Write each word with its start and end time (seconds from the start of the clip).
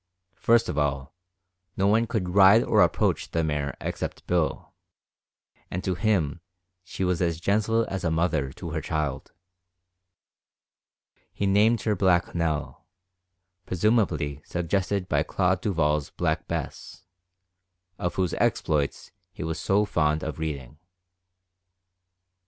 First 0.39 0.67
of 0.67 0.79
all, 0.79 1.13
no 1.77 1.85
one 1.85 2.07
could 2.07 2.29
ride 2.33 2.63
or 2.63 2.81
approach 2.81 3.29
the 3.29 3.43
mare 3.43 3.77
except 3.79 4.25
Bill, 4.25 4.73
and 5.69 5.83
to 5.83 5.93
him 5.93 6.41
she 6.83 7.03
was 7.03 7.21
as 7.21 7.39
gentle 7.39 7.85
as 7.87 8.03
a 8.03 8.09
mother 8.09 8.51
to 8.53 8.71
her 8.71 8.81
child. 8.81 9.31
He 11.31 11.45
named 11.45 11.83
her 11.83 11.95
Black 11.95 12.33
Nell, 12.33 12.87
presumably 13.67 14.41
suggested 14.43 15.07
by 15.07 15.21
Claude 15.21 15.61
Duval's 15.61 16.09
Black 16.09 16.47
Bess, 16.47 17.03
of 17.99 18.15
whose 18.15 18.33
exploits 18.39 19.11
he 19.31 19.43
was 19.43 19.59
so 19.59 19.85
fond 19.85 20.23
of 20.23 20.39
reading. 20.39 20.79